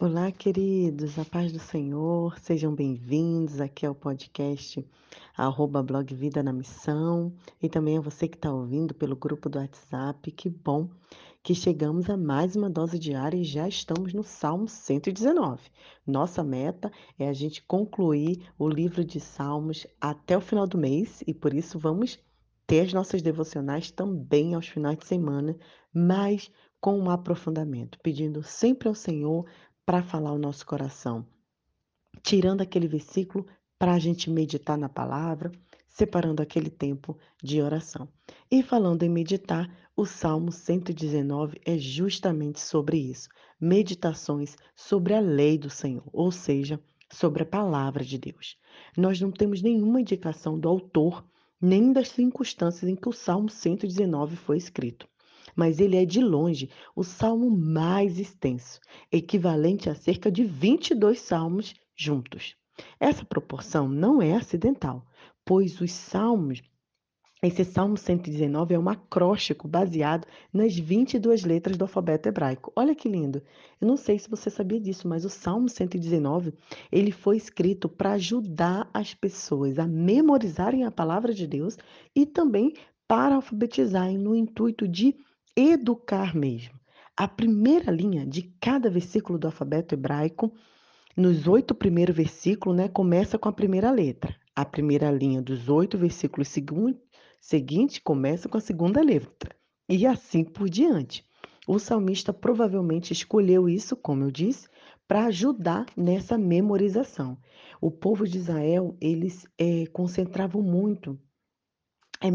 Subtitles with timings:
[0.00, 4.86] Olá, queridos, a paz do Senhor, sejam bem-vindos aqui ao podcast
[5.36, 9.58] arroba blog Vida na Missão e também a você que está ouvindo pelo grupo do
[9.58, 10.30] WhatsApp.
[10.30, 10.88] Que bom
[11.42, 15.62] que chegamos a mais uma dose diária e já estamos no Salmo 119.
[16.06, 21.24] Nossa meta é a gente concluir o livro de Salmos até o final do mês
[21.26, 22.20] e por isso vamos
[22.68, 25.58] ter as nossas devocionais também aos finais de semana,
[25.92, 29.46] mas com um aprofundamento, pedindo sempre ao Senhor
[29.88, 31.26] para falar o nosso coração,
[32.22, 33.46] tirando aquele versículo
[33.78, 35.50] para a gente meditar na palavra,
[35.88, 38.06] separando aquele tempo de oração.
[38.50, 39.66] E falando em meditar,
[39.96, 46.78] o Salmo 119 é justamente sobre isso: meditações sobre a lei do Senhor, ou seja,
[47.10, 48.58] sobre a palavra de Deus.
[48.94, 51.24] Nós não temos nenhuma indicação do autor,
[51.58, 55.08] nem das circunstâncias em que o Salmo 119 foi escrito
[55.58, 58.78] mas ele é de longe o salmo mais extenso,
[59.10, 62.54] equivalente a cerca de 22 salmos juntos.
[63.00, 65.04] Essa proporção não é acidental,
[65.44, 66.62] pois os salmos
[67.40, 72.72] esse Salmo 119 é um acróstico baseado nas 22 letras do alfabeto hebraico.
[72.74, 73.40] Olha que lindo.
[73.80, 76.52] Eu não sei se você sabia disso, mas o Salmo 119,
[76.90, 81.78] ele foi escrito para ajudar as pessoas a memorizarem a palavra de Deus
[82.12, 82.74] e também
[83.06, 85.14] para alfabetizarem no intuito de
[85.58, 86.78] educar mesmo.
[87.16, 90.52] A primeira linha de cada versículo do alfabeto hebraico,
[91.16, 94.36] nos oito primeiros versículos, né, começa com a primeira letra.
[94.54, 96.48] A primeira linha dos oito versículos
[97.40, 99.50] seguintes começa com a segunda letra.
[99.88, 101.24] E assim por diante.
[101.66, 104.68] O salmista provavelmente escolheu isso, como eu disse,
[105.08, 107.36] para ajudar nessa memorização.
[107.80, 111.18] O povo de Israel, eles é, concentravam muito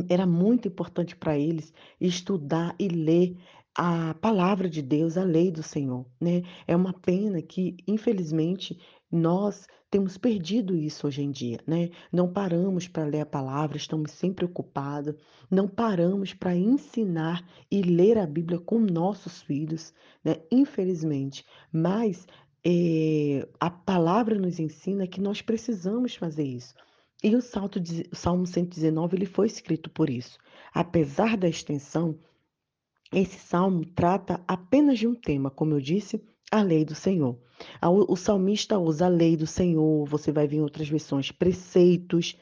[0.10, 3.38] era muito importante para eles estudar e ler
[3.76, 6.44] a palavra de Deus, a lei do Senhor, né?
[6.68, 8.80] É uma pena que, infelizmente,
[9.12, 11.90] nós temos perdido isso hoje em dia, né?
[12.12, 15.16] Não paramos para ler a palavra, estamos sempre ocupados,
[15.50, 19.94] não paramos para ensinar e ler a Bíblia com nossos filhos,
[20.24, 20.38] né?
[20.52, 22.28] Infelizmente, mas
[22.66, 26.74] é, a palavra nos ensina que nós precisamos fazer isso.
[27.24, 30.38] E o Salmo 119 ele foi escrito por isso.
[30.74, 32.20] Apesar da extensão,
[33.14, 37.40] esse salmo trata apenas de um tema, como eu disse, a lei do Senhor.
[37.82, 42.38] O salmista usa a lei do Senhor, você vai ver em outras versões, preceitos,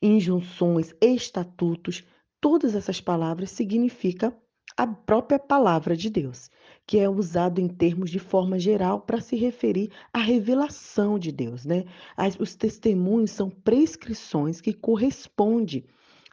[0.00, 2.02] injunções, estatutos,
[2.40, 4.34] todas essas palavras significam
[4.76, 6.50] a própria palavra de Deus,
[6.86, 11.64] que é usado em termos de forma geral para se referir à revelação de Deus,
[11.64, 11.84] né?
[12.16, 15.84] As, os testemunhos são prescrições que correspondem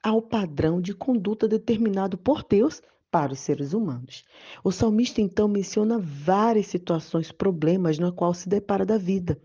[0.01, 4.23] ao padrão de conduta determinado por Deus para os seres humanos.
[4.63, 9.39] O salmista então menciona várias situações, problemas na qual se depara da vida.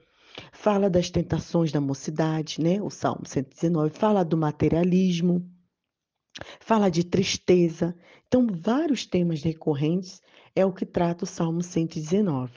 [0.53, 2.83] Fala das tentações da mocidade, né?
[2.83, 5.49] O Salmo 119 fala do materialismo,
[6.61, 7.95] fala de tristeza.
[8.27, 10.21] Então, vários temas recorrentes
[10.55, 12.53] é o que trata o Salmo 119.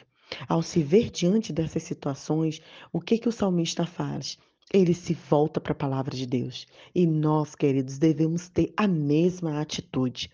[0.48, 2.62] Ao se ver diante dessas situações,
[2.92, 4.38] o que, que o salmista faz?
[4.74, 6.68] Ele se volta para a palavra de Deus.
[6.94, 10.30] E nós, queridos, devemos ter a mesma atitude.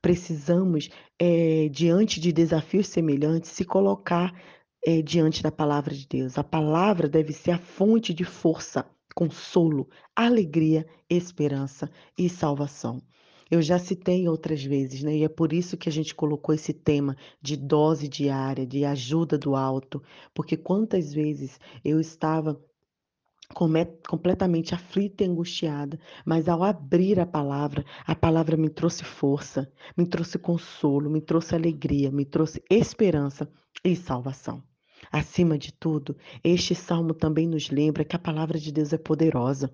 [0.00, 0.88] Precisamos,
[1.18, 4.32] é, diante de desafios semelhantes, se colocar
[4.86, 6.38] é, diante da palavra de Deus.
[6.38, 13.02] A palavra deve ser a fonte de força consolo, alegria, esperança e salvação.
[13.50, 15.16] Eu já citei outras vezes, né?
[15.16, 19.38] E é por isso que a gente colocou esse tema de dose diária, de ajuda
[19.38, 20.02] do alto,
[20.34, 22.60] porque quantas vezes eu estava
[24.08, 30.06] completamente aflita e angustiada, mas ao abrir a palavra, a palavra me trouxe força, me
[30.06, 33.48] trouxe consolo, me trouxe alegria, me trouxe esperança
[33.84, 34.62] e salvação.
[35.10, 39.72] Acima de tudo, este salmo também nos lembra que a palavra de Deus é poderosa.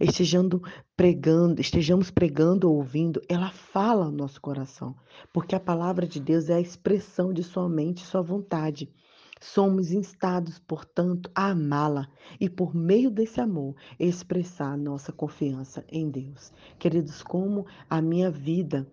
[0.00, 0.62] Estejando
[0.96, 4.96] pregando, estejamos pregando ou ouvindo, ela fala ao nosso coração,
[5.32, 8.90] porque a palavra de Deus é a expressão de sua mente sua vontade.
[9.38, 12.08] Somos instados, portanto, a amá-la
[12.40, 16.52] e, por meio desse amor, expressar nossa confiança em Deus.
[16.78, 18.90] Queridos, como a minha vida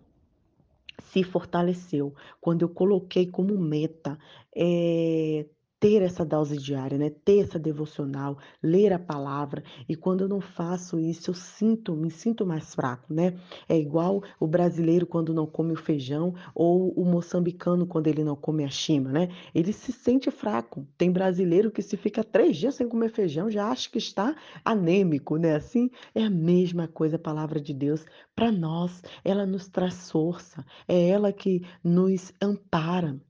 [1.02, 4.18] se fortaleceu quando eu coloquei como meta
[4.54, 5.46] é,
[5.84, 7.10] ter essa dose diária, né?
[7.10, 9.62] Ter essa devocional, ler a palavra.
[9.86, 13.38] E quando eu não faço isso, eu sinto, me sinto mais fraco, né?
[13.68, 18.34] É igual o brasileiro quando não come o feijão ou o moçambicano quando ele não
[18.34, 19.28] come a chima, né?
[19.54, 20.88] Ele se sente fraco.
[20.96, 24.34] Tem brasileiro que se fica três dias sem comer feijão já acha que está
[24.64, 25.54] anêmico, né?
[25.54, 29.02] Assim é a mesma coisa a palavra de Deus para nós.
[29.22, 33.20] Ela nos traz força, é ela que nos ampara.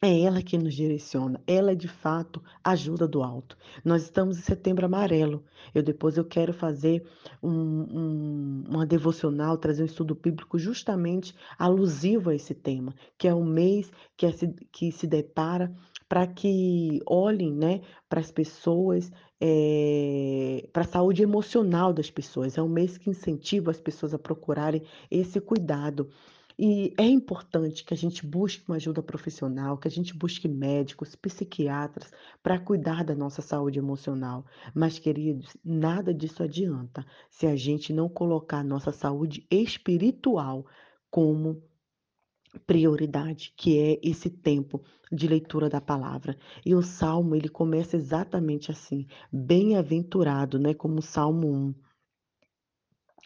[0.00, 3.56] É ela que nos direciona, ela é de fato ajuda do alto.
[3.84, 7.04] Nós estamos em Setembro Amarelo, eu depois eu quero fazer
[7.42, 13.34] um um uma devocional, trazer um estudo bíblico justamente alusivo a esse tema, que é
[13.34, 15.74] o mês que é se que se depara
[16.08, 19.10] para que olhem, né, para as pessoas,
[19.40, 24.82] eh, pra saúde emocional das pessoas, é um mês que incentiva as pessoas a procurarem
[25.10, 26.08] esse cuidado.
[26.58, 31.14] E é importante que a gente busque uma ajuda profissional, que a gente busque médicos,
[31.14, 32.10] psiquiatras,
[32.42, 34.44] para cuidar da nossa saúde emocional.
[34.74, 40.66] Mas, queridos, nada disso adianta se a gente não colocar a nossa saúde espiritual
[41.08, 41.62] como
[42.66, 44.82] prioridade, que é esse tempo
[45.12, 46.36] de leitura da palavra.
[46.66, 51.87] E o salmo, ele começa exatamente assim: bem-aventurado, né, como o Salmo 1.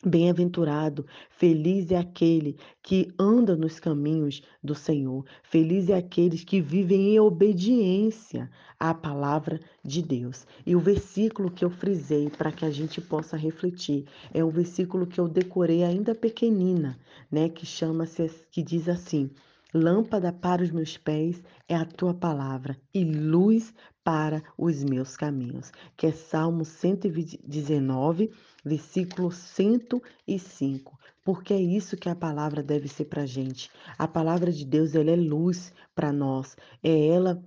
[0.04, 5.24] Bem-aventurado, feliz é aquele que anda nos caminhos do Senhor.
[5.44, 8.50] Feliz é aqueles que vivem em obediência
[8.80, 10.44] à palavra de Deus.
[10.66, 14.04] E o versículo que eu frisei para que a gente possa refletir
[14.34, 16.98] é um versículo que eu decorei ainda pequenina,
[17.30, 19.30] né, que chama-se que diz assim:
[19.72, 23.72] Lâmpada para os meus pés é a tua palavra e luz
[24.04, 25.72] para os meus caminhos.
[25.96, 28.30] Que é Salmo 119,
[28.64, 30.98] versículo 105.
[31.24, 33.70] Porque é isso que a palavra deve ser para a gente.
[33.98, 36.56] A palavra de Deus ela é luz para nós.
[36.82, 37.42] É ela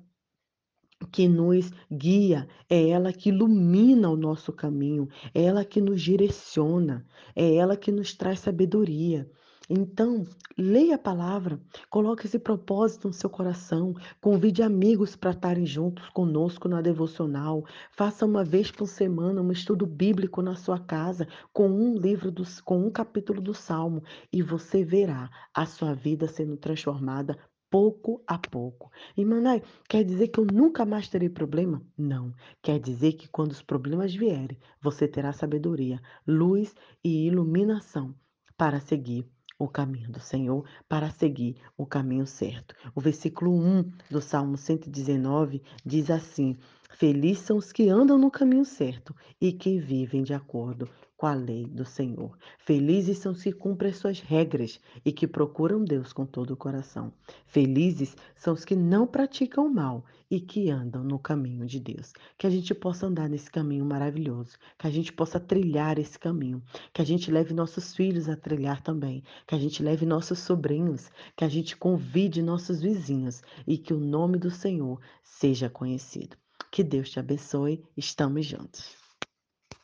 [1.12, 7.06] que nos guia, é ela que ilumina o nosso caminho, é ela que nos direciona,
[7.36, 9.30] é ela que nos traz sabedoria.
[9.68, 11.60] Então, leia a palavra,
[11.90, 18.28] coloque esse propósito no seu coração, convide amigos para estarem juntos conosco na devocional, faça
[18.28, 22.78] uma vez por semana um estudo bíblico na sua casa com um livro dos, com
[22.78, 27.36] um capítulo do Salmo e você verá a sua vida sendo transformada
[27.68, 28.92] pouco a pouco.
[29.18, 31.82] E Manai, quer dizer que eu nunca mais terei problema?
[31.98, 32.32] Não.
[32.62, 38.14] Quer dizer que quando os problemas vierem, você terá sabedoria, luz e iluminação
[38.56, 42.76] para seguir o caminho do Senhor, para seguir o caminho certo.
[42.94, 46.58] O versículo 1 do Salmo 119 diz assim:
[46.92, 50.90] Felizes são os que andam no caminho certo e que vivem de acordo
[51.26, 52.38] com a lei do Senhor.
[52.60, 57.12] Felizes são que cumprem as suas regras e que procuram Deus com todo o coração.
[57.48, 62.14] Felizes são os que não praticam mal e que andam no caminho de Deus.
[62.38, 66.62] Que a gente possa andar nesse caminho maravilhoso, que a gente possa trilhar esse caminho,
[66.94, 71.10] que a gente leve nossos filhos a trilhar também, que a gente leve nossos sobrinhos,
[71.36, 76.38] que a gente convide nossos vizinhos e que o nome do Senhor seja conhecido.
[76.70, 79.05] Que Deus te abençoe, estamos juntos.